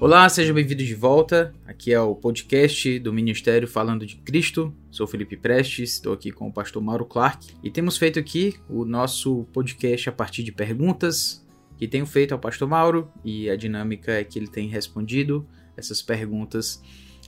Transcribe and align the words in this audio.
Olá, 0.00 0.28
seja 0.28 0.54
bem-vindo 0.54 0.84
de 0.84 0.94
volta. 0.94 1.52
Aqui 1.66 1.92
é 1.92 2.00
o 2.00 2.14
podcast 2.14 3.00
do 3.00 3.12
Ministério 3.12 3.66
Falando 3.66 4.06
de 4.06 4.14
Cristo. 4.14 4.72
Sou 4.92 5.08
Felipe 5.08 5.36
Prestes, 5.36 5.94
estou 5.94 6.12
aqui 6.12 6.30
com 6.30 6.46
o 6.46 6.52
pastor 6.52 6.80
Mauro 6.80 7.04
Clark 7.04 7.48
e 7.64 7.68
temos 7.68 7.98
feito 7.98 8.16
aqui 8.16 8.54
o 8.70 8.84
nosso 8.84 9.42
podcast 9.52 10.08
a 10.08 10.12
partir 10.12 10.44
de 10.44 10.52
perguntas 10.52 11.44
que 11.76 11.88
tenho 11.88 12.06
feito 12.06 12.30
ao 12.30 12.38
pastor 12.38 12.68
Mauro 12.68 13.10
e 13.24 13.50
a 13.50 13.56
dinâmica 13.56 14.12
é 14.12 14.22
que 14.22 14.38
ele 14.38 14.46
tem 14.46 14.68
respondido 14.68 15.44
essas 15.76 16.00
perguntas 16.00 16.80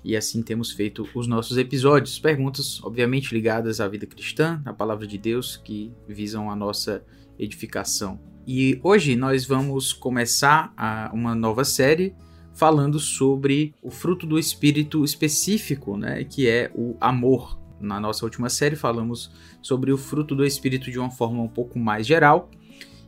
e 0.05 0.17
assim 0.17 0.41
temos 0.41 0.71
feito 0.71 1.05
os 1.13 1.27
nossos 1.27 1.59
episódios. 1.59 2.21
Perguntas, 2.21 2.81
obviamente, 2.85 3.35
ligadas 3.35 3.81
à 3.81 3.89
vida 3.89 4.07
cristã, 4.07 4.63
à 4.65 4.73
palavra 4.73 5.09
de 5.09 5.19
Deus, 5.19 5.57
que 5.57 5.93
visam 6.07 6.49
a 6.49 6.55
nossa 6.55 7.05
edificação. 7.37 8.21
E 8.47 8.79
hoje 8.85 9.17
nós 9.17 9.45
vamos 9.45 9.93
começar 9.93 10.73
uma 11.13 11.35
nova 11.35 11.65
série 11.65 12.15
falando 12.61 13.01
sobre 13.01 13.75
o 13.81 13.91
fruto 13.91 14.27
do 14.27 14.39
espírito 14.39 15.03
específico, 15.03 15.97
né, 15.97 16.23
que 16.25 16.47
é 16.47 16.71
o 16.75 16.95
amor. 17.01 17.59
Na 17.81 17.99
nossa 17.99 18.23
última 18.27 18.51
série 18.51 18.77
falamos 18.77 19.33
sobre 19.63 19.91
o 19.91 19.97
fruto 19.97 20.35
do 20.35 20.45
espírito 20.45 20.91
de 20.91 20.99
uma 20.99 21.11
forma 21.11 21.43
um 21.43 21.49
pouco 21.49 21.79
mais 21.79 22.07
geral. 22.07 22.51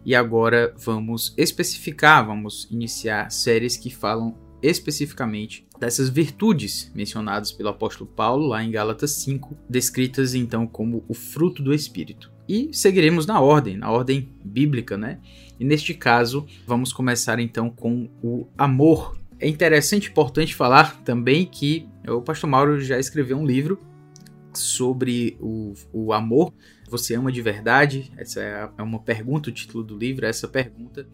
E 0.07 0.15
agora 0.15 0.74
vamos 0.79 1.34
especificar, 1.37 2.27
vamos 2.27 2.66
iniciar 2.70 3.30
séries 3.30 3.77
que 3.77 3.91
falam 3.91 4.34
especificamente 4.62 5.66
dessas 5.79 6.09
virtudes 6.09 6.91
mencionadas 6.95 7.52
pelo 7.52 7.69
apóstolo 7.69 8.09
Paulo 8.09 8.46
lá 8.46 8.65
em 8.65 8.71
Gálatas 8.71 9.10
5, 9.16 9.55
descritas 9.69 10.34
então 10.34 10.66
como 10.66 11.05
o 11.07 11.12
fruto 11.12 11.62
do 11.62 11.74
espírito. 11.74 12.32
E 12.48 12.71
seguiremos 12.73 13.27
na 13.27 13.38
ordem, 13.38 13.77
na 13.77 13.91
ordem 13.91 14.30
bíblica, 14.43 14.96
né? 14.96 15.21
E 15.60 15.65
neste 15.65 15.93
caso, 15.93 16.46
vamos 16.66 16.91
começar 16.91 17.38
então 17.38 17.69
com 17.69 18.09
o 18.23 18.46
amor 18.57 19.21
é 19.43 19.48
interessante 19.48 20.07
e 20.07 20.10
importante 20.10 20.54
falar 20.54 21.02
também 21.02 21.45
que 21.45 21.88
o 22.09 22.23
pastor 22.23 22.48
Mauro 22.48 22.80
já 22.80 22.96
escreveu 22.96 23.37
um 23.37 23.45
livro 23.45 23.76
sobre 24.54 25.37
o, 25.40 25.74
o 25.93 26.12
amor. 26.12 26.54
Você 26.88 27.15
ama 27.15 27.32
de 27.32 27.43
verdade? 27.43 28.12
Essa 28.16 28.40
é, 28.40 28.71
é 28.79 28.82
uma 28.82 29.01
pergunta, 29.01 29.51
o 29.51 29.52
título 29.52 29.82
do 29.82 29.99
livro 29.99 30.24
é 30.24 30.29
essa 30.29 30.46
pergunta, 30.46 31.09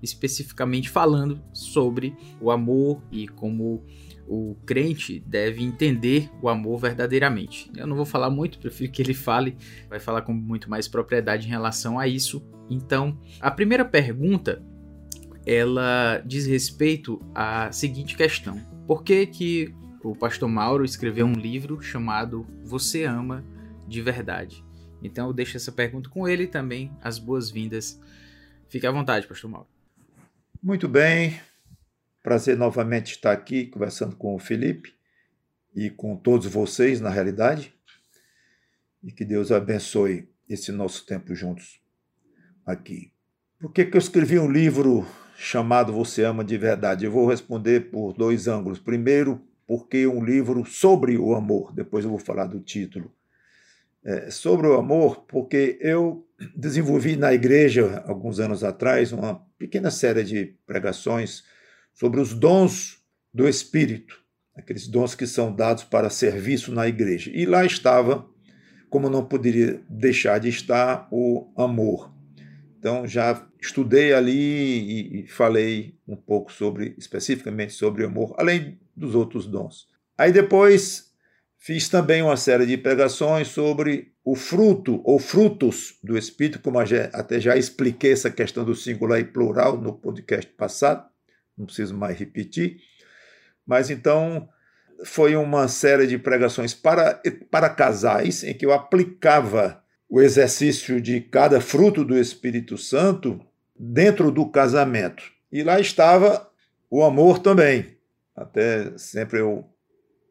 especificamente 0.00 0.88
falando 0.88 1.42
sobre 1.52 2.14
o 2.40 2.52
amor 2.52 3.02
e 3.10 3.26
como 3.26 3.84
o 4.28 4.54
crente 4.64 5.18
deve 5.26 5.64
entender 5.64 6.30
o 6.40 6.48
amor 6.48 6.78
verdadeiramente. 6.78 7.68
Eu 7.76 7.88
não 7.88 7.96
vou 7.96 8.06
falar 8.06 8.30
muito, 8.30 8.60
prefiro 8.60 8.92
que 8.92 9.02
ele 9.02 9.14
fale, 9.14 9.56
vai 9.88 9.98
falar 9.98 10.22
com 10.22 10.32
muito 10.32 10.70
mais 10.70 10.86
propriedade 10.86 11.48
em 11.48 11.50
relação 11.50 11.98
a 11.98 12.06
isso. 12.06 12.40
Então, 12.70 13.18
a 13.40 13.50
primeira 13.50 13.84
pergunta 13.84 14.62
ela 15.46 16.22
diz 16.24 16.46
respeito 16.46 17.20
à 17.34 17.70
seguinte 17.72 18.16
questão: 18.16 18.58
por 18.86 19.02
que 19.02 19.26
que 19.26 19.74
o 20.02 20.14
pastor 20.14 20.48
Mauro 20.48 20.84
escreveu 20.84 21.26
um 21.26 21.34
livro 21.34 21.80
chamado 21.80 22.46
Você 22.64 23.04
ama 23.04 23.44
de 23.86 24.00
verdade? 24.00 24.64
Então 25.02 25.26
eu 25.26 25.32
deixo 25.32 25.56
essa 25.56 25.72
pergunta 25.72 26.08
com 26.08 26.28
ele 26.28 26.46
também 26.46 26.90
as 27.02 27.18
boas-vindas. 27.18 28.00
Fique 28.68 28.86
à 28.86 28.90
vontade, 28.90 29.26
pastor 29.26 29.50
Mauro. 29.50 29.68
Muito 30.62 30.88
bem. 30.88 31.40
Prazer 32.22 32.56
novamente 32.56 33.12
estar 33.12 33.32
aqui 33.32 33.66
conversando 33.66 34.14
com 34.14 34.34
o 34.34 34.38
Felipe 34.38 34.94
e 35.74 35.90
com 35.90 36.16
todos 36.16 36.46
vocês, 36.46 37.00
na 37.00 37.10
realidade. 37.10 37.74
E 39.02 39.10
que 39.10 39.24
Deus 39.24 39.50
abençoe 39.50 40.28
esse 40.48 40.70
nosso 40.70 41.04
tempo 41.04 41.34
juntos 41.34 41.80
aqui. 42.64 43.12
Por 43.58 43.72
que, 43.72 43.84
que 43.84 43.96
eu 43.96 44.00
escrevi 44.00 44.38
um 44.38 44.50
livro 44.50 45.04
chamado 45.42 45.92
Você 45.92 46.22
Ama 46.22 46.44
de 46.44 46.56
Verdade? 46.56 47.04
Eu 47.04 47.10
vou 47.10 47.28
responder 47.28 47.90
por 47.90 48.12
dois 48.12 48.46
ângulos. 48.46 48.78
Primeiro, 48.78 49.42
porque 49.66 50.06
um 50.06 50.24
livro 50.24 50.64
sobre 50.64 51.18
o 51.18 51.34
amor, 51.34 51.72
depois 51.74 52.04
eu 52.04 52.10
vou 52.10 52.18
falar 52.18 52.46
do 52.46 52.60
título. 52.60 53.12
É, 54.04 54.30
sobre 54.30 54.68
o 54.68 54.74
amor, 54.74 55.24
porque 55.26 55.78
eu 55.80 56.24
desenvolvi 56.56 57.16
na 57.16 57.32
igreja, 57.32 58.04
alguns 58.06 58.38
anos 58.38 58.62
atrás, 58.62 59.12
uma 59.12 59.44
pequena 59.58 59.90
série 59.90 60.22
de 60.22 60.54
pregações 60.64 61.42
sobre 61.92 62.20
os 62.20 62.34
dons 62.34 63.02
do 63.34 63.48
Espírito, 63.48 64.20
aqueles 64.54 64.86
dons 64.86 65.14
que 65.14 65.26
são 65.26 65.52
dados 65.52 65.82
para 65.82 66.08
serviço 66.08 66.72
na 66.72 66.86
igreja. 66.86 67.30
E 67.34 67.46
lá 67.46 67.64
estava, 67.64 68.26
como 68.88 69.10
não 69.10 69.24
poderia 69.24 69.80
deixar 69.88 70.38
de 70.38 70.48
estar, 70.48 71.08
o 71.10 71.48
amor. 71.56 72.12
Então 72.82 73.06
já 73.06 73.46
estudei 73.60 74.12
ali 74.12 75.20
e, 75.22 75.26
falei 75.28 75.94
um 76.06 76.16
pouco 76.16 76.52
sobre, 76.52 76.96
especificamente 76.98 77.74
sobre 77.74 78.04
amor, 78.04 78.34
além 78.36 78.76
dos 78.96 79.14
outros 79.14 79.46
dons. 79.46 79.86
Aí 80.18 80.32
depois 80.32 81.12
fiz 81.56 81.88
também 81.88 82.22
uma 82.22 82.36
série 82.36 82.66
de 82.66 82.76
pregações 82.76 83.46
sobre 83.46 84.12
o 84.24 84.34
fruto 84.34 85.00
ou 85.04 85.20
frutos 85.20 85.96
do 86.02 86.18
Espírito, 86.18 86.58
como 86.58 86.80
até 86.80 87.38
já 87.38 87.56
expliquei 87.56 88.10
essa 88.10 88.32
questão 88.32 88.64
do 88.64 88.74
singular 88.74 89.20
e 89.20 89.24
plural 89.24 89.80
no 89.80 89.92
podcast 89.92 90.50
passado, 90.54 91.08
não 91.56 91.66
preciso 91.66 91.96
mais 91.96 92.18
repetir. 92.18 92.78
Mas 93.64 93.90
então 93.90 94.48
foi 95.04 95.36
uma 95.36 95.68
série 95.68 96.08
de 96.08 96.18
pregações 96.18 96.74
para, 96.74 97.22
para 97.48 97.70
casais 97.70 98.42
em 98.42 98.52
que 98.52 98.66
eu 98.66 98.72
aplicava 98.72 99.81
o 100.12 100.20
exercício 100.20 101.00
de 101.00 101.22
cada 101.22 101.58
fruto 101.58 102.04
do 102.04 102.18
Espírito 102.18 102.76
Santo 102.76 103.40
dentro 103.74 104.30
do 104.30 104.46
casamento. 104.46 105.22
E 105.50 105.62
lá 105.62 105.80
estava 105.80 106.52
o 106.90 107.02
amor 107.02 107.38
também. 107.38 107.96
Até 108.36 108.92
sempre 108.98 109.40
eu 109.40 109.64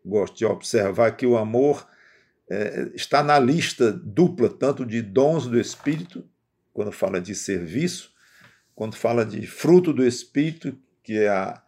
gosto 0.06 0.38
de 0.38 0.46
observar 0.46 1.18
que 1.18 1.26
o 1.26 1.36
amor 1.36 1.88
é, 2.48 2.92
está 2.94 3.24
na 3.24 3.40
lista 3.40 3.92
dupla, 3.92 4.50
tanto 4.50 4.86
de 4.86 5.02
dons 5.02 5.48
do 5.48 5.60
Espírito, 5.60 6.30
quando 6.72 6.92
fala 6.92 7.20
de 7.20 7.34
serviço, 7.34 8.14
quando 8.76 8.96
fala 8.96 9.26
de 9.26 9.48
fruto 9.48 9.92
do 9.92 10.06
Espírito, 10.06 10.78
que 11.02 11.18
é 11.18 11.28
a, 11.28 11.60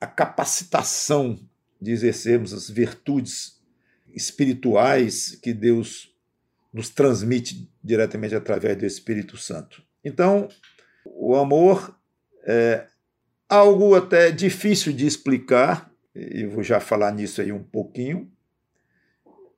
a 0.00 0.08
capacitação 0.08 1.38
de 1.80 1.92
exercermos 1.92 2.52
as 2.52 2.68
virtudes 2.68 3.62
espirituais 4.12 5.38
que 5.40 5.52
Deus 5.52 6.13
nos 6.74 6.90
transmite 6.90 7.70
diretamente 7.82 8.34
através 8.34 8.76
do 8.76 8.84
Espírito 8.84 9.36
Santo. 9.36 9.80
Então, 10.04 10.48
o 11.06 11.36
amor 11.36 11.96
é 12.42 12.86
algo 13.48 13.94
até 13.94 14.32
difícil 14.32 14.92
de 14.92 15.06
explicar, 15.06 15.90
e 16.14 16.44
vou 16.46 16.64
já 16.64 16.80
falar 16.80 17.12
nisso 17.12 17.40
aí 17.40 17.52
um 17.52 17.62
pouquinho, 17.62 18.28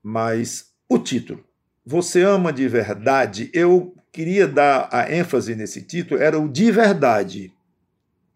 mas 0.03 0.75
o 0.89 0.99
título, 0.99 1.43
Você 1.89 2.23
ama 2.23 2.53
de 2.53 2.67
verdade? 2.67 3.49
Eu 3.55 3.95
queria 4.11 4.49
dar 4.49 4.89
a 4.91 5.09
ênfase 5.09 5.55
nesse 5.55 5.83
título, 5.83 6.21
era 6.21 6.37
o 6.37 6.49
de 6.49 6.73
verdade, 6.73 7.53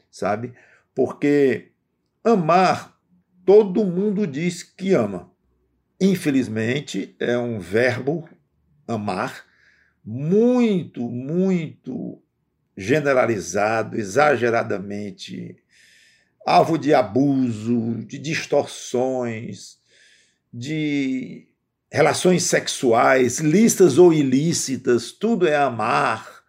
sabe? 0.08 0.54
Porque 0.94 1.72
amar, 2.22 2.96
todo 3.44 3.84
mundo 3.84 4.24
diz 4.24 4.62
que 4.62 4.92
ama. 4.92 5.32
Infelizmente, 6.00 7.16
é 7.18 7.36
um 7.36 7.58
verbo 7.58 8.28
amar, 8.90 9.44
muito, 10.04 11.08
muito 11.08 12.20
generalizado, 12.76 13.98
exageradamente, 13.98 15.56
alvo 16.46 16.78
de 16.78 16.94
abuso, 16.94 17.96
de 18.06 18.18
distorções, 18.18 19.78
de 20.52 21.46
relações 21.92 22.44
sexuais, 22.44 23.38
listas 23.38 23.98
ou 23.98 24.12
ilícitas, 24.12 25.12
tudo 25.12 25.46
é 25.46 25.56
amar. 25.56 26.40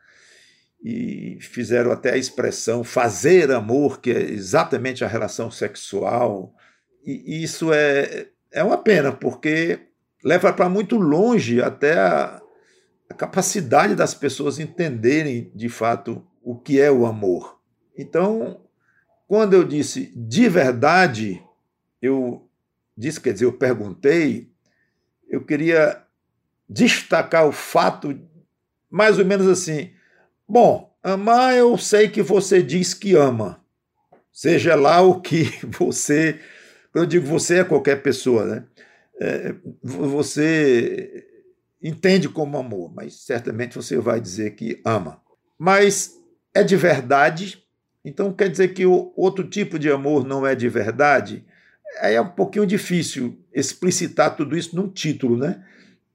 E 0.83 1.37
fizeram 1.41 1.91
até 1.91 2.13
a 2.13 2.17
expressão 2.17 2.83
fazer 2.83 3.51
amor, 3.51 3.99
que 4.01 4.09
é 4.09 4.19
exatamente 4.19 5.03
a 5.03 5.07
relação 5.07 5.51
sexual. 5.51 6.55
E 7.05 7.43
isso 7.43 7.71
é, 7.71 8.27
é 8.51 8.63
uma 8.63 8.77
pena, 8.77 9.11
porque 9.11 9.90
leva 10.23 10.53
para 10.53 10.69
muito 10.69 10.97
longe 10.97 11.61
até 11.61 11.97
a, 11.97 12.41
a 13.09 13.13
capacidade 13.13 13.95
das 13.95 14.13
pessoas 14.13 14.59
entenderem 14.59 15.51
de 15.55 15.69
fato 15.69 16.25
o 16.41 16.55
que 16.55 16.79
é 16.79 16.91
o 16.91 17.05
amor. 17.05 17.59
Então, 17.97 18.61
quando 19.27 19.53
eu 19.53 19.63
disse 19.63 20.11
de 20.15 20.49
verdade, 20.49 21.41
eu 22.01 22.47
disse, 22.97 23.19
quer 23.19 23.33
dizer, 23.33 23.45
eu 23.45 23.53
perguntei, 23.53 24.51
eu 25.29 25.43
queria 25.43 26.03
destacar 26.69 27.47
o 27.47 27.51
fato, 27.51 28.19
mais 28.89 29.19
ou 29.19 29.25
menos 29.25 29.47
assim: 29.47 29.91
bom, 30.47 30.93
amar 31.03 31.55
eu 31.55 31.77
sei 31.77 32.09
que 32.09 32.21
você 32.21 32.61
diz 32.61 32.93
que 32.93 33.15
ama, 33.15 33.63
seja 34.31 34.75
lá 34.75 35.01
o 35.01 35.21
que 35.21 35.45
você. 35.79 36.39
Quando 36.91 37.05
eu 37.05 37.09
digo 37.09 37.25
você, 37.25 37.59
é 37.59 37.63
qualquer 37.63 38.01
pessoa, 38.01 38.45
né? 38.45 38.63
É, 39.23 39.53
você 39.83 41.23
entende 41.81 42.27
como 42.27 42.57
amor, 42.57 42.91
mas 42.91 43.23
certamente 43.23 43.75
você 43.75 43.97
vai 43.97 44.19
dizer 44.19 44.55
que 44.55 44.81
ama. 44.83 45.21
Mas 45.59 46.15
é 46.55 46.63
de 46.63 46.75
verdade, 46.75 47.63
Então 48.03 48.33
quer 48.33 48.49
dizer 48.49 48.69
que 48.69 48.83
o 48.83 49.13
outro 49.15 49.47
tipo 49.47 49.77
de 49.77 49.91
amor 49.91 50.25
não 50.25 50.45
é 50.45 50.55
de 50.55 50.67
verdade? 50.67 51.45
Aí 51.99 52.15
é 52.15 52.21
um 52.21 52.29
pouquinho 52.29 52.65
difícil 52.65 53.37
explicitar 53.53 54.35
tudo 54.35 54.57
isso 54.57 54.75
num 54.75 54.89
título, 54.89 55.37
né? 55.37 55.63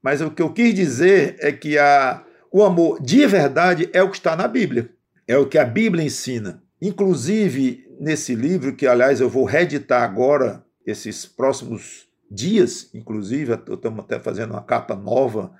Mas 0.01 0.19
o 0.19 0.29
que 0.29 0.41
eu 0.41 0.51
quis 0.51 0.73
dizer 0.73 1.37
é 1.39 1.49
que 1.49 1.77
a, 1.77 2.25
o 2.51 2.61
amor 2.61 3.01
de 3.01 3.25
verdade 3.25 3.89
é 3.93 4.03
o 4.03 4.11
que 4.11 4.17
está 4.17 4.35
na 4.35 4.49
Bíblia, 4.49 4.89
é 5.25 5.37
o 5.37 5.47
que 5.47 5.57
a 5.57 5.63
Bíblia 5.63 6.03
ensina. 6.03 6.61
Inclusive, 6.81 7.87
nesse 8.01 8.35
livro, 8.35 8.75
que 8.75 8.85
aliás 8.85 9.21
eu 9.21 9.29
vou 9.29 9.45
reeditar 9.45 10.03
agora, 10.03 10.61
esses 10.85 11.25
próximos 11.25 12.06
dias, 12.29 12.89
inclusive, 12.93 13.53
estamos 13.53 13.99
até 13.99 14.19
fazendo 14.19 14.51
uma 14.51 14.63
capa 14.63 14.95
nova, 14.95 15.53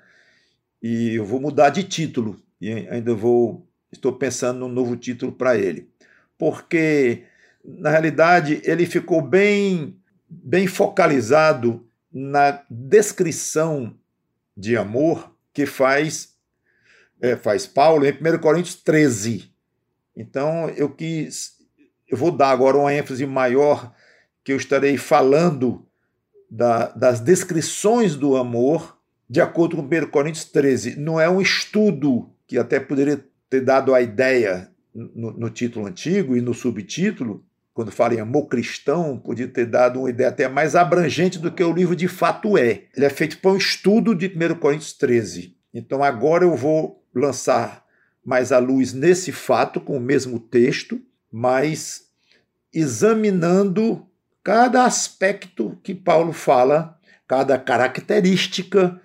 e 0.82 1.14
eu 1.14 1.24
vou 1.24 1.40
mudar 1.40 1.70
de 1.70 1.82
título, 1.82 2.40
e 2.60 2.70
ainda 2.88 3.14
vou, 3.14 3.66
estou 3.90 4.12
pensando 4.12 4.60
num 4.60 4.68
novo 4.68 4.96
título 4.96 5.32
para 5.32 5.56
ele. 5.56 5.88
Porque, 6.36 7.24
na 7.64 7.90
realidade, 7.90 8.60
ele 8.64 8.86
ficou 8.86 9.20
bem, 9.20 9.96
bem 10.28 10.66
focalizado 10.66 11.86
na 12.12 12.62
descrição 12.70 13.94
de 14.56 14.76
amor 14.76 15.34
que 15.52 15.66
faz, 15.66 16.36
é, 17.20 17.36
faz 17.36 17.66
Paulo 17.66 18.06
em 18.06 18.12
1 18.12 18.38
Coríntios 18.38 18.76
13. 18.76 19.52
Então, 20.16 20.68
eu 20.70 20.90
quis, 20.90 21.56
eu 22.08 22.16
vou 22.16 22.30
dar 22.30 22.50
agora 22.50 22.76
uma 22.76 22.92
ênfase 22.92 23.24
maior, 23.26 23.92
que 24.44 24.52
eu 24.52 24.56
estarei 24.56 24.96
falando 24.96 25.87
da, 26.50 26.88
das 26.88 27.20
descrições 27.20 28.16
do 28.16 28.36
amor 28.36 28.98
de 29.28 29.40
acordo 29.40 29.76
com 29.76 29.82
1 29.82 30.10
Coríntios 30.10 30.44
13. 30.46 30.96
Não 30.96 31.20
é 31.20 31.28
um 31.28 31.40
estudo 31.40 32.30
que 32.46 32.56
até 32.56 32.80
poderia 32.80 33.22
ter 33.50 33.60
dado 33.60 33.94
a 33.94 34.00
ideia 34.00 34.70
no, 34.94 35.32
no 35.32 35.50
título 35.50 35.86
antigo 35.86 36.36
e 36.36 36.40
no 36.40 36.54
subtítulo, 36.54 37.44
quando 37.74 37.92
fala 37.92 38.14
em 38.14 38.20
amor 38.20 38.46
cristão, 38.46 39.18
podia 39.18 39.46
ter 39.46 39.66
dado 39.66 40.00
uma 40.00 40.10
ideia 40.10 40.30
até 40.30 40.48
mais 40.48 40.74
abrangente 40.74 41.38
do 41.38 41.52
que 41.52 41.62
o 41.62 41.72
livro 41.72 41.94
de 41.94 42.08
fato 42.08 42.56
é. 42.56 42.84
Ele 42.96 43.06
é 43.06 43.10
feito 43.10 43.38
para 43.38 43.52
um 43.52 43.56
estudo 43.56 44.14
de 44.14 44.26
1 44.26 44.56
Coríntios 44.56 44.92
13. 44.94 45.56
Então 45.72 46.02
agora 46.02 46.44
eu 46.44 46.56
vou 46.56 47.04
lançar 47.14 47.84
mais 48.24 48.50
a 48.50 48.58
luz 48.58 48.92
nesse 48.92 49.30
fato, 49.30 49.80
com 49.80 49.96
o 49.96 50.00
mesmo 50.00 50.40
texto, 50.40 51.00
mas 51.30 52.08
examinando 52.72 54.07
cada 54.48 54.86
aspecto 54.86 55.78
que 55.82 55.94
Paulo 55.94 56.32
fala, 56.32 56.98
cada 57.26 57.58
característica 57.58 58.98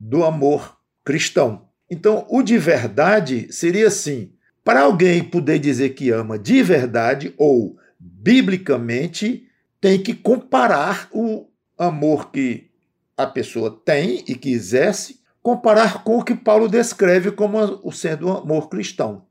do 0.00 0.24
amor 0.24 0.78
cristão. 1.04 1.68
Então, 1.90 2.24
o 2.30 2.42
de 2.42 2.56
verdade 2.56 3.52
seria 3.52 3.88
assim: 3.88 4.32
para 4.64 4.80
alguém 4.80 5.22
poder 5.22 5.58
dizer 5.58 5.90
que 5.90 6.08
ama 6.08 6.38
de 6.38 6.62
verdade 6.62 7.34
ou 7.36 7.76
biblicamente, 8.00 9.46
tem 9.78 10.02
que 10.02 10.14
comparar 10.14 11.06
o 11.12 11.46
amor 11.76 12.30
que 12.30 12.70
a 13.14 13.26
pessoa 13.26 13.70
tem 13.84 14.24
e 14.26 14.34
que 14.34 14.50
exerce, 14.50 15.20
comparar 15.42 16.02
com 16.02 16.16
o 16.16 16.24
que 16.24 16.34
Paulo 16.34 16.66
descreve 16.66 17.30
como 17.30 17.58
o 17.82 17.92
sendo 17.92 18.26
um 18.26 18.38
amor 18.38 18.70
cristão. 18.70 19.26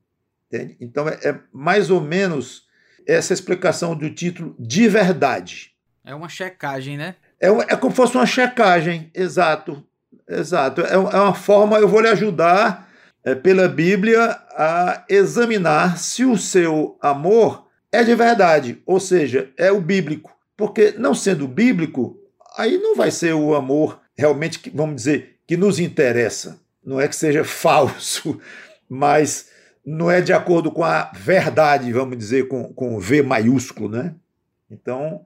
Entende? 0.45 0.77
Então 0.79 1.09
é, 1.09 1.15
é 1.23 1.39
mais 1.51 1.89
ou 1.89 1.99
menos 1.99 2.66
essa 3.07 3.33
explicação 3.33 3.95
do 3.95 4.09
título 4.09 4.55
de 4.59 4.87
verdade. 4.87 5.71
É 6.05 6.13
uma 6.13 6.29
checagem, 6.29 6.97
né? 6.97 7.15
É, 7.39 7.47
é 7.47 7.75
como 7.75 7.91
se 7.91 7.97
fosse 7.97 8.15
uma 8.15 8.25
checagem, 8.25 9.09
exato. 9.13 9.83
Exato. 10.27 10.81
É, 10.81 10.93
é 10.93 10.97
uma 10.97 11.33
forma, 11.33 11.77
eu 11.77 11.87
vou 11.87 12.01
lhe 12.01 12.09
ajudar 12.09 12.89
é, 13.23 13.33
pela 13.33 13.67
Bíblia 13.67 14.37
a 14.51 15.05
examinar 15.09 15.97
se 15.97 16.25
o 16.25 16.37
seu 16.37 16.97
amor 17.01 17.67
é 17.91 18.03
de 18.03 18.13
verdade, 18.13 18.81
ou 18.85 18.99
seja, 18.99 19.49
é 19.57 19.71
o 19.71 19.79
bíblico. 19.79 20.31
Porque 20.55 20.93
não 20.97 21.13
sendo 21.13 21.47
bíblico, 21.47 22.19
aí 22.57 22.77
não 22.77 22.95
vai 22.95 23.11
ser 23.11 23.33
o 23.33 23.55
amor 23.55 24.01
realmente, 24.17 24.71
vamos 24.73 24.95
dizer, 24.95 25.37
que 25.45 25.55
nos 25.55 25.79
interessa. 25.79 26.59
Não 26.83 26.99
é 26.99 27.07
que 27.07 27.15
seja 27.15 27.43
falso, 27.45 28.39
mas 28.89 29.49
não 29.89 30.11
é 30.11 30.19
de 30.19 30.33
acordo 30.33 30.69
com 30.69 30.83
a 30.83 31.09
verdade, 31.15 31.93
vamos 31.93 32.17
dizer, 32.17 32.49
com, 32.49 32.73
com 32.73 32.99
V 32.99 33.21
maiúsculo, 33.21 33.87
né? 33.87 34.13
Então, 34.69 35.21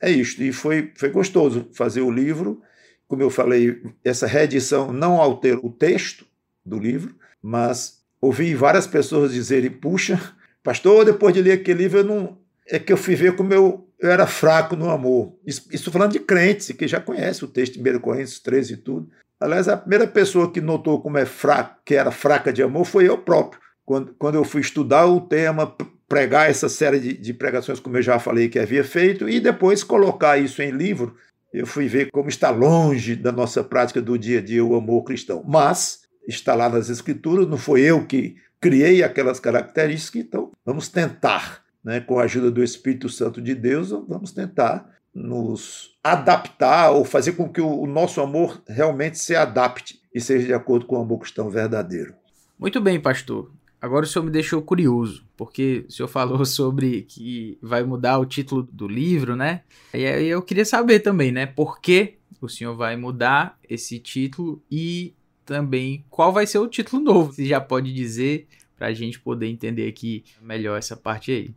é 0.00 0.08
isso. 0.08 0.40
E 0.40 0.52
foi, 0.52 0.92
foi 0.94 1.08
gostoso 1.08 1.68
fazer 1.74 2.02
o 2.02 2.10
livro. 2.10 2.62
Como 3.08 3.20
eu 3.20 3.30
falei, 3.30 3.82
essa 4.04 4.24
reedição 4.24 4.92
não 4.92 5.20
altera 5.20 5.58
o 5.60 5.72
texto 5.72 6.24
do 6.64 6.78
livro, 6.78 7.16
mas 7.42 8.00
ouvi 8.20 8.54
várias 8.54 8.86
pessoas 8.86 9.32
dizerem: 9.32 9.70
puxa, 9.70 10.20
Pastor, 10.62 11.04
depois 11.04 11.34
de 11.34 11.42
ler 11.42 11.52
aquele 11.52 11.82
livro, 11.82 11.98
eu 11.98 12.04
não, 12.04 12.38
é 12.68 12.78
que 12.78 12.92
eu 12.92 12.96
fui 12.96 13.16
ver 13.16 13.34
como 13.34 13.52
eu, 13.52 13.88
eu 13.98 14.08
era 14.08 14.26
fraco 14.28 14.76
no 14.76 14.88
amor. 14.88 15.34
Isso, 15.44 15.90
falando 15.90 16.12
de 16.12 16.20
crentes, 16.20 16.70
que 16.70 16.86
já 16.86 17.00
conhece 17.00 17.44
o 17.44 17.48
texto 17.48 17.82
de 17.82 17.90
1 17.90 17.98
Coríntios 17.98 18.38
13 18.38 18.74
e 18.74 18.76
tudo. 18.76 19.10
Aliás, 19.40 19.66
a 19.66 19.76
primeira 19.76 20.06
pessoa 20.06 20.52
que 20.52 20.60
notou 20.60 21.02
como 21.02 21.18
é 21.18 21.26
fraco, 21.26 21.80
que 21.84 21.96
era 21.96 22.12
fraca 22.12 22.52
de 22.52 22.62
amor 22.62 22.84
foi 22.84 23.08
eu 23.08 23.18
próprio. 23.18 23.65
Quando, 23.86 24.14
quando 24.18 24.34
eu 24.34 24.44
fui 24.44 24.60
estudar 24.60 25.06
o 25.06 25.20
tema, 25.20 25.74
pregar 26.08 26.50
essa 26.50 26.68
série 26.68 26.98
de, 26.98 27.16
de 27.16 27.32
pregações, 27.32 27.80
como 27.80 27.96
eu 27.96 28.02
já 28.02 28.18
falei 28.18 28.48
que 28.48 28.58
havia 28.58 28.82
feito, 28.82 29.28
e 29.28 29.40
depois 29.40 29.84
colocar 29.84 30.36
isso 30.36 30.60
em 30.60 30.72
livro, 30.72 31.16
eu 31.52 31.66
fui 31.66 31.86
ver 31.86 32.10
como 32.10 32.28
está 32.28 32.50
longe 32.50 33.14
da 33.14 33.30
nossa 33.30 33.62
prática 33.62 34.02
do 34.02 34.18
dia 34.18 34.40
a 34.40 34.42
dia 34.42 34.64
o 34.64 34.74
amor 34.74 35.04
cristão. 35.04 35.42
Mas 35.46 36.00
está 36.26 36.54
lá 36.54 36.68
nas 36.68 36.90
Escrituras, 36.90 37.46
não 37.46 37.56
foi 37.56 37.82
eu 37.82 38.04
que 38.04 38.36
criei 38.60 39.02
aquelas 39.02 39.38
características, 39.38 40.22
então 40.22 40.50
vamos 40.64 40.88
tentar, 40.88 41.62
né, 41.84 42.00
com 42.00 42.18
a 42.18 42.24
ajuda 42.24 42.50
do 42.50 42.64
Espírito 42.64 43.08
Santo 43.08 43.40
de 43.40 43.54
Deus, 43.54 43.90
vamos 43.90 44.32
tentar 44.32 44.90
nos 45.14 45.96
adaptar 46.04 46.90
ou 46.90 47.04
fazer 47.04 47.32
com 47.32 47.48
que 47.48 47.60
o 47.60 47.86
nosso 47.86 48.20
amor 48.20 48.60
realmente 48.68 49.18
se 49.18 49.34
adapte 49.34 50.00
e 50.14 50.20
seja 50.20 50.46
de 50.46 50.52
acordo 50.52 50.86
com 50.86 50.96
o 50.96 51.00
amor 51.00 51.20
cristão 51.20 51.48
verdadeiro. 51.48 52.14
Muito 52.58 52.80
bem, 52.80 53.00
pastor. 53.00 53.50
Agora 53.80 54.04
o 54.04 54.08
senhor 54.08 54.24
me 54.24 54.30
deixou 54.30 54.62
curioso, 54.62 55.24
porque 55.36 55.84
o 55.88 55.92
senhor 55.92 56.08
falou 56.08 56.44
sobre 56.46 57.02
que 57.02 57.58
vai 57.62 57.82
mudar 57.82 58.18
o 58.18 58.26
título 58.26 58.62
do 58.62 58.88
livro, 58.88 59.36
né? 59.36 59.62
E 59.92 60.04
aí 60.06 60.26
eu 60.26 60.42
queria 60.42 60.64
saber 60.64 61.00
também, 61.00 61.30
né? 61.30 61.46
Por 61.46 61.80
que 61.80 62.16
o 62.40 62.48
senhor 62.48 62.74
vai 62.74 62.96
mudar 62.96 63.58
esse 63.68 63.98
título 63.98 64.62
e 64.70 65.14
também 65.44 66.04
qual 66.10 66.32
vai 66.32 66.46
ser 66.46 66.58
o 66.58 66.68
título 66.68 67.02
novo. 67.02 67.32
Você 67.32 67.44
já 67.46 67.60
pode 67.60 67.92
dizer 67.92 68.46
para 68.76 68.88
a 68.88 68.92
gente 68.92 69.20
poder 69.20 69.46
entender 69.46 69.88
aqui 69.88 70.24
melhor 70.40 70.76
essa 70.78 70.96
parte 70.96 71.30
aí. 71.30 71.50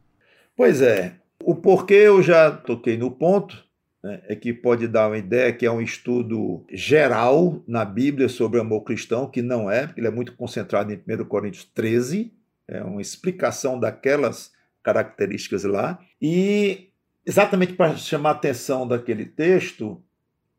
Pois 0.56 0.82
é. 0.82 1.16
O 1.44 1.56
porquê 1.56 1.94
eu 1.94 2.22
já 2.22 2.52
toquei 2.52 2.98
no 2.98 3.12
ponto, 3.12 3.64
né, 4.04 4.22
é 4.28 4.36
que 4.36 4.54
pode 4.54 4.88
dar 4.88 5.08
uma 5.08 5.18
ideia 5.18 5.54
que 5.54 5.66
é 5.66 5.72
um 5.72 5.82
estudo 5.82 6.66
geral 6.72 7.62
na 7.68 7.84
Bíblia 7.84 8.30
sobre 8.30 8.58
o 8.58 8.62
amor 8.62 8.82
cristão, 8.82 9.30
que 9.30 9.42
não 9.42 9.70
é, 9.70 9.86
porque 9.88 10.00
ele 10.00 10.08
é 10.08 10.12
muito 10.12 10.36
concentrado 10.36 10.92
em 10.92 10.96
1 10.96 11.26
Coríntios 11.26 11.66
13, 11.66 12.32
é 12.68 12.84
uma 12.84 13.02
explicação 13.02 13.80
daquelas 13.80 14.52
características 14.84 15.64
lá. 15.64 16.00
E 16.22 16.90
exatamente 17.26 17.74
para 17.74 17.96
chamar 17.96 18.30
a 18.30 18.34
atenção 18.34 18.88
daquele 18.88 19.26
texto, 19.26 20.02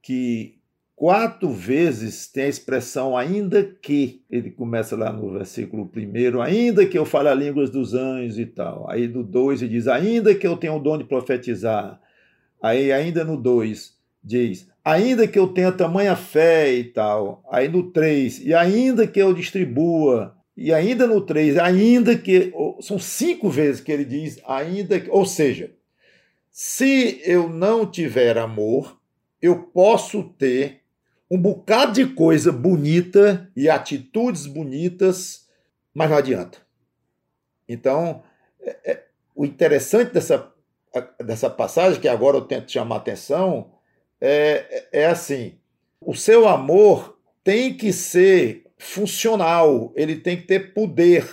que 0.03 0.59
quatro 0.95 1.51
vezes 1.51 2.27
tem 2.27 2.45
a 2.45 2.49
expressão 2.49 3.17
ainda 3.17 3.65
que. 3.65 4.23
Ele 4.31 4.51
começa 4.51 4.97
lá 4.97 5.13
no 5.13 5.33
versículo 5.33 5.87
primeiro, 5.87 6.41
ainda 6.41 6.87
que 6.87 6.99
eu 6.99 7.05
fale 7.05 7.29
a 7.29 7.35
línguas 7.35 7.71
dos 7.71 7.95
anjos 7.95 8.39
e 8.39 8.47
tal. 8.47 8.89
Aí 8.91 9.09
no 9.09 9.23
2 9.23 9.63
ele 9.63 9.73
diz, 9.73 9.89
ainda 9.89 10.35
que 10.35 10.47
eu 10.47 10.57
tenha 10.57 10.73
o 10.73 10.79
dom 10.79 10.99
de 10.99 11.05
profetizar. 11.05 12.01
Aí 12.63 12.93
ainda 12.93 13.25
no 13.25 13.37
2 13.37 13.99
diz, 14.23 14.69
ainda 14.85 15.27
que 15.27 15.39
eu 15.39 15.49
tenha 15.49 15.73
tamanha 15.73 16.15
fé 16.15 16.73
e 16.73 16.85
tal. 16.85 17.43
Aí 17.51 17.69
no 17.69 17.91
3, 17.91 18.41
e 18.41 18.55
ainda 18.55 19.07
que 19.07 19.21
eu 19.21 19.33
distribua. 19.33 20.37
E 20.57 20.73
ainda 20.75 21.07
no 21.07 21.21
3, 21.21 21.57
ainda 21.59 22.17
que. 22.17 22.53
São 22.81 22.99
cinco 22.99 23.49
vezes 23.49 23.81
que 23.81 23.91
ele 23.91 24.05
diz, 24.05 24.41
ainda 24.47 25.01
que. 25.01 25.11
Ou 25.11 25.25
seja, 25.25 25.73
se 26.51 27.23
eu 27.25 27.49
não 27.49 27.87
tiver 27.87 28.37
amor, 28.37 29.01
eu 29.41 29.63
posso 29.63 30.23
ter 30.23 30.81
um 31.31 31.41
bocado 31.41 31.93
de 31.93 32.07
coisa 32.07 32.51
bonita 32.51 33.49
e 33.57 33.71
atitudes 33.71 34.47
bonitas, 34.47 35.47
mas 35.95 36.11
não 36.11 36.17
adianta. 36.17 36.59
Então, 37.69 38.23
é, 38.61 38.77
é, 38.85 39.05
o 39.35 39.45
interessante 39.45 40.13
dessa, 40.13 40.50
dessa 41.25 41.49
passagem, 41.49 42.01
que 42.01 42.09
agora 42.09 42.37
eu 42.37 42.43
tento 42.43 42.71
chamar 42.71 42.97
atenção, 42.97 43.73
é, 44.21 44.89
é 44.93 45.07
assim: 45.07 45.59
o 46.01 46.15
seu 46.15 46.49
amor 46.49 47.19
tem 47.43 47.77
que 47.77 47.93
ser 47.93 48.67
funcional, 48.79 49.93
ele 49.95 50.17
tem 50.17 50.37
que 50.37 50.47
ter 50.47 50.73
poder. 50.75 51.29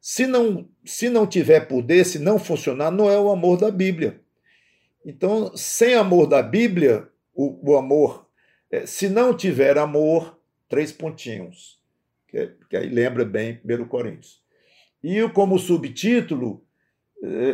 Se 0.00 0.26
não, 0.26 0.68
se 0.84 1.08
não 1.08 1.26
tiver 1.26 1.60
poder, 1.60 2.04
se 2.04 2.18
não 2.18 2.38
funcionar, 2.38 2.90
não 2.90 3.10
é 3.10 3.18
o 3.18 3.30
amor 3.30 3.58
da 3.58 3.70
Bíblia. 3.70 4.20
Então, 5.04 5.56
sem 5.56 5.94
amor 5.94 6.26
da 6.26 6.42
Bíblia, 6.42 7.08
o, 7.34 7.72
o 7.72 7.76
amor 7.76 8.28
é, 8.70 8.84
se 8.86 9.08
não 9.08 9.34
tiver 9.34 9.78
amor, 9.78 10.38
três 10.68 10.92
pontinhos, 10.92 11.80
que, 12.28 12.54
que 12.68 12.76
aí 12.76 12.88
lembra 12.88 13.24
bem 13.24 13.60
1 13.64 13.84
Coríntios. 13.86 14.42
E 15.02 15.26
como 15.30 15.58
subtítulo, 15.58 16.64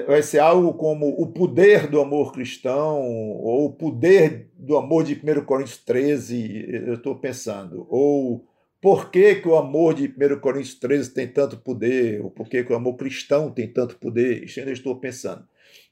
vai 0.06 0.22
ser 0.22 0.40
algo 0.40 0.74
como 0.74 1.08
o 1.08 1.26
poder 1.26 1.86
do 1.86 2.00
amor 2.00 2.32
cristão, 2.32 3.00
ou 3.00 3.66
o 3.66 3.72
poder 3.72 4.50
do 4.56 4.76
amor 4.76 5.04
de 5.04 5.14
1 5.14 5.44
Coríntios 5.44 5.78
13, 5.78 6.66
eu 6.86 6.94
estou 6.94 7.16
pensando, 7.16 7.86
ou 7.88 8.46
por 8.80 9.10
que, 9.10 9.36
que 9.36 9.48
o 9.48 9.56
amor 9.56 9.94
de 9.94 10.08
1 10.08 10.40
Coríntios 10.40 10.74
13 10.74 11.14
tem 11.14 11.26
tanto 11.26 11.56
poder, 11.56 12.22
ou 12.22 12.30
por 12.30 12.48
que, 12.48 12.62
que 12.62 12.72
o 12.72 12.76
amor 12.76 12.96
cristão 12.96 13.50
tem 13.50 13.66
tanto 13.66 13.96
poder, 13.96 14.44
isso 14.44 14.60
ainda 14.60 14.72
estou 14.72 14.96
pensando. 14.96 15.46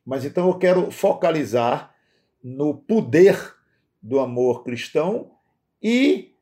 Mas 0.04 0.24
então 0.24 0.48
eu 0.48 0.58
quero 0.58 0.90
focalizar 0.90 1.94
no 2.42 2.74
poder 2.74 3.54
do 4.02 4.18
amor 4.18 4.64
cristão 4.64 5.30
e 5.82 6.34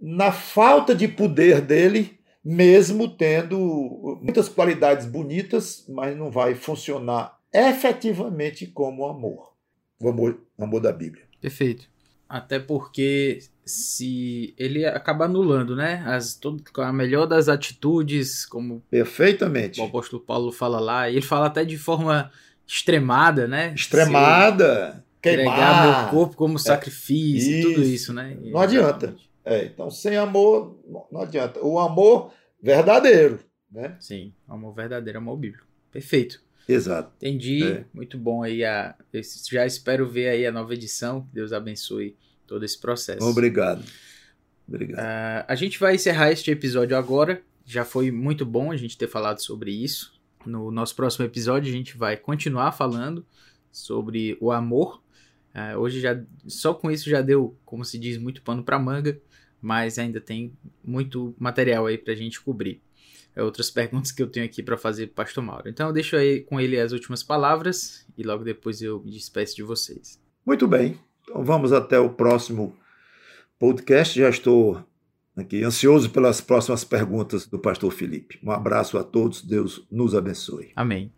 na 0.00 0.32
falta 0.32 0.94
de 0.94 1.06
poder 1.06 1.60
dele, 1.60 2.18
mesmo 2.44 3.08
tendo 3.08 4.18
muitas 4.20 4.48
qualidades 4.48 5.06
bonitas, 5.06 5.84
mas 5.88 6.16
não 6.16 6.30
vai 6.30 6.54
funcionar 6.54 7.38
efetivamente 7.52 8.66
como 8.66 9.06
amor. 9.06 9.54
O 10.00 10.08
amor, 10.08 10.38
o 10.58 10.64
amor 10.64 10.80
da 10.80 10.92
Bíblia. 10.92 11.24
Perfeito. 11.40 11.88
Até 12.28 12.58
porque 12.58 13.38
se 13.64 14.54
ele 14.58 14.84
acaba 14.84 15.24
anulando, 15.24 15.76
né? 15.76 16.02
As, 16.06 16.34
todo, 16.34 16.62
a 16.78 16.92
melhor 16.92 17.26
das 17.26 17.48
atitudes, 17.48 18.44
como 18.44 18.82
Perfeitamente. 18.90 19.80
o 19.80 19.84
apóstolo 19.84 20.22
Paulo 20.22 20.52
fala 20.52 20.80
lá, 20.80 21.08
e 21.08 21.14
ele 21.14 21.22
fala 21.22 21.46
até 21.46 21.64
de 21.64 21.78
forma 21.78 22.30
extremada, 22.66 23.46
né? 23.46 23.72
Extremada, 23.74 25.04
queimar 25.22 25.44
queimar. 25.44 26.02
meu 26.02 26.10
corpo 26.10 26.36
como 26.36 26.58
sacrifício, 26.58 27.58
isso. 27.58 27.68
tudo 27.68 27.82
isso, 27.84 28.12
né? 28.12 28.36
Não 28.42 28.60
adianta. 28.60 29.06
Exatamente. 29.06 29.33
É, 29.44 29.64
então, 29.66 29.90
sem 29.90 30.16
amor, 30.16 30.78
não- 31.10 31.20
adianta. 31.20 31.60
O 31.64 31.78
amor 31.78 32.32
verdadeiro, 32.62 33.40
né? 33.70 33.96
Sim, 34.00 34.32
amor 34.48 34.74
verdadeiro, 34.74 35.18
amor 35.18 35.36
bíblico. 35.36 35.66
Perfeito. 35.92 36.42
Exato. 36.68 37.12
Entendi. 37.16 37.62
É. 37.62 37.84
Muito 37.92 38.16
bom 38.16 38.42
aí. 38.42 38.64
A, 38.64 38.94
já 39.50 39.66
espero 39.66 40.08
ver 40.08 40.28
aí 40.28 40.46
a 40.46 40.52
nova 40.52 40.72
edição. 40.72 41.22
Que 41.26 41.34
Deus 41.34 41.52
abençoe 41.52 42.16
todo 42.46 42.64
esse 42.64 42.80
processo. 42.80 43.24
Obrigado. 43.26 43.84
Obrigado. 44.66 44.98
Ah, 44.98 45.44
a 45.46 45.54
gente 45.54 45.78
vai 45.78 45.94
encerrar 45.94 46.32
este 46.32 46.50
episódio 46.50 46.96
agora. 46.96 47.42
Já 47.66 47.84
foi 47.84 48.10
muito 48.10 48.46
bom 48.46 48.72
a 48.72 48.76
gente 48.76 48.96
ter 48.96 49.08
falado 49.08 49.40
sobre 49.40 49.70
isso. 49.72 50.14
No 50.46 50.70
nosso 50.70 50.94
próximo 50.96 51.24
episódio, 51.24 51.70
a 51.70 51.76
gente 51.76 51.96
vai 51.96 52.16
continuar 52.16 52.72
falando 52.72 53.26
sobre 53.70 54.36
o 54.40 54.50
amor. 54.50 55.02
Ah, 55.52 55.76
hoje 55.78 56.00
já 56.00 56.20
só 56.46 56.74
com 56.74 56.90
isso 56.90 57.08
já 57.08 57.20
deu, 57.22 57.56
como 57.64 57.84
se 57.84 57.98
diz, 57.98 58.18
muito 58.18 58.42
pano 58.42 58.64
para 58.64 58.78
manga, 58.78 59.20
mas 59.64 59.98
ainda 59.98 60.20
tem 60.20 60.52
muito 60.84 61.34
material 61.38 61.86
aí 61.86 61.96
pra 61.96 62.14
gente 62.14 62.40
cobrir. 62.40 62.82
É 63.34 63.42
outras 63.42 63.70
perguntas 63.72 64.12
que 64.12 64.22
eu 64.22 64.28
tenho 64.28 64.44
aqui 64.44 64.62
para 64.62 64.76
fazer 64.76 65.06
pro 65.06 65.24
Pastor 65.24 65.42
Mauro. 65.42 65.68
Então 65.68 65.86
eu 65.86 65.92
deixo 65.92 66.16
aí 66.16 66.40
com 66.40 66.60
ele 66.60 66.78
as 66.78 66.92
últimas 66.92 67.22
palavras 67.22 68.06
e 68.16 68.22
logo 68.22 68.44
depois 68.44 68.82
eu 68.82 69.02
me 69.02 69.10
despeço 69.10 69.56
de 69.56 69.62
vocês. 69.62 70.20
Muito 70.44 70.68
bem. 70.68 71.00
Então 71.22 71.42
vamos 71.42 71.72
até 71.72 71.98
o 71.98 72.10
próximo 72.10 72.76
podcast. 73.58 74.20
Já 74.20 74.28
estou 74.28 74.84
aqui 75.34 75.64
ansioso 75.64 76.10
pelas 76.10 76.42
próximas 76.42 76.84
perguntas 76.84 77.46
do 77.46 77.58
pastor 77.58 77.90
Felipe. 77.90 78.38
Um 78.42 78.50
abraço 78.50 78.98
a 78.98 79.02
todos. 79.02 79.40
Deus 79.40 79.86
nos 79.90 80.14
abençoe. 80.14 80.72
Amém. 80.76 81.10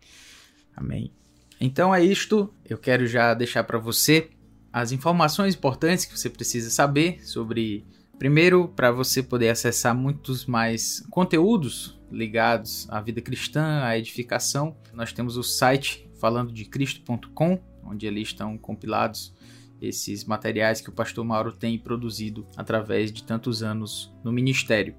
Amém. 0.73 1.11
Então 1.59 1.93
é 1.93 2.01
isto. 2.01 2.53
Eu 2.63 2.77
quero 2.77 3.05
já 3.05 3.33
deixar 3.33 3.65
para 3.65 3.77
você 3.77 4.29
as 4.71 4.91
informações 4.91 5.55
importantes 5.55 6.05
que 6.05 6.17
você 6.17 6.29
precisa 6.29 6.69
saber 6.69 7.25
sobre. 7.25 7.85
Primeiro, 8.17 8.67
para 8.69 8.91
você 8.91 9.21
poder 9.21 9.49
acessar 9.49 9.95
muitos 9.95 10.47
mais 10.47 11.05
conteúdos 11.11 11.99
ligados 12.11 12.87
à 12.89 12.99
vida 12.99 13.21
cristã, 13.21 13.83
à 13.83 13.95
edificação, 13.97 14.75
nós 14.91 15.13
temos 15.13 15.37
o 15.37 15.43
site 15.43 16.09
falando 16.19 16.51
de 16.51 16.65
cristo.com, 16.65 17.59
onde 17.83 18.07
ali 18.07 18.23
estão 18.23 18.57
compilados 18.57 19.35
esses 19.79 20.25
materiais 20.25 20.81
que 20.81 20.89
o 20.89 20.93
pastor 20.93 21.23
Mauro 21.23 21.51
tem 21.51 21.77
produzido 21.77 22.47
através 22.55 23.11
de 23.11 23.23
tantos 23.23 23.61
anos 23.61 24.11
no 24.23 24.31
ministério. 24.31 24.95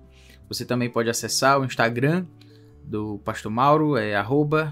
Você 0.49 0.65
também 0.65 0.89
pode 0.89 1.11
acessar 1.11 1.61
o 1.61 1.65
Instagram 1.65 2.25
do 2.85 3.19
Pastor 3.19 3.51
Mauro, 3.51 3.97
é 3.97 4.15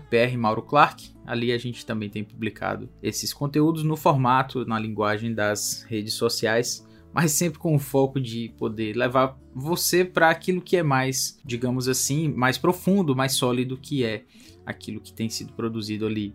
prmauroclark. 0.08 1.14
Ali 1.26 1.52
a 1.52 1.58
gente 1.58 1.84
também 1.84 2.08
tem 2.08 2.22
publicado 2.22 2.88
esses 3.02 3.34
conteúdos 3.34 3.82
no 3.82 3.96
formato, 3.96 4.64
na 4.64 4.78
linguagem 4.78 5.34
das 5.34 5.82
redes 5.82 6.14
sociais, 6.14 6.86
mas 7.16 7.32
sempre 7.32 7.58
com 7.58 7.74
o 7.74 7.78
foco 7.78 8.20
de 8.20 8.52
poder 8.58 8.94
levar 8.94 9.38
você 9.54 10.04
para 10.04 10.28
aquilo 10.28 10.60
que 10.60 10.76
é 10.76 10.82
mais, 10.82 11.40
digamos 11.42 11.88
assim, 11.88 12.28
mais 12.28 12.58
profundo, 12.58 13.16
mais 13.16 13.32
sólido, 13.32 13.78
que 13.78 14.04
é 14.04 14.24
aquilo 14.66 15.00
que 15.00 15.14
tem 15.14 15.30
sido 15.30 15.54
produzido 15.54 16.04
ali 16.04 16.34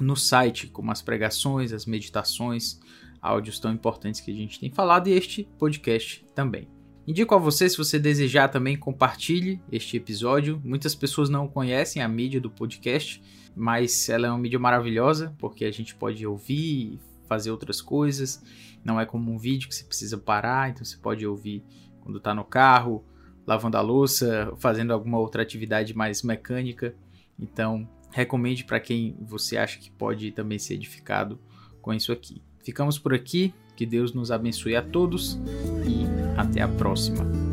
no 0.00 0.16
site, 0.16 0.66
como 0.66 0.90
as 0.90 1.00
pregações, 1.00 1.72
as 1.72 1.86
meditações, 1.86 2.80
áudios 3.22 3.60
tão 3.60 3.72
importantes 3.72 4.20
que 4.20 4.32
a 4.32 4.34
gente 4.34 4.58
tem 4.58 4.68
falado 4.68 5.06
e 5.06 5.12
este 5.12 5.48
podcast 5.56 6.26
também. 6.34 6.66
Indico 7.06 7.32
a 7.36 7.38
você, 7.38 7.68
se 7.68 7.76
você 7.76 7.96
desejar 7.96 8.48
também, 8.48 8.76
compartilhe 8.76 9.62
este 9.70 9.96
episódio. 9.96 10.60
Muitas 10.64 10.92
pessoas 10.92 11.30
não 11.30 11.46
conhecem 11.46 12.02
a 12.02 12.08
mídia 12.08 12.40
do 12.40 12.50
podcast, 12.50 13.22
mas 13.54 14.08
ela 14.08 14.26
é 14.26 14.30
uma 14.30 14.40
mídia 14.40 14.58
maravilhosa, 14.58 15.32
porque 15.38 15.64
a 15.64 15.70
gente 15.70 15.94
pode 15.94 16.26
ouvir, 16.26 16.98
fazer 17.30 17.52
outras 17.52 17.80
coisas. 17.80 18.42
Não 18.84 18.98
é 18.98 19.06
como 19.06 19.32
um 19.32 19.38
vídeo 19.38 19.68
que 19.68 19.74
você 19.76 19.84
precisa 19.84 20.18
parar, 20.18 20.68
então 20.68 20.84
você 20.84 20.96
pode 20.96 21.24
ouvir 21.24 21.62
quando 22.00 22.18
está 22.18 22.34
no 22.34 22.44
carro, 22.44 23.04
lavando 23.46 23.76
a 23.76 23.80
louça, 23.80 24.52
fazendo 24.58 24.92
alguma 24.92 25.16
outra 25.16 25.40
atividade 25.40 25.94
mais 25.94 26.24
mecânica. 26.24 26.92
Então, 27.38 27.88
recomende 28.10 28.64
para 28.64 28.80
quem 28.80 29.16
você 29.20 29.56
acha 29.56 29.78
que 29.78 29.92
pode 29.92 30.32
também 30.32 30.58
ser 30.58 30.74
edificado 30.74 31.38
com 31.80 31.94
isso 31.94 32.10
aqui. 32.10 32.42
Ficamos 32.64 32.98
por 32.98 33.14
aqui, 33.14 33.54
que 33.76 33.86
Deus 33.86 34.12
nos 34.12 34.32
abençoe 34.32 34.74
a 34.74 34.82
todos 34.82 35.38
e 35.86 36.04
até 36.36 36.62
a 36.62 36.68
próxima. 36.68 37.49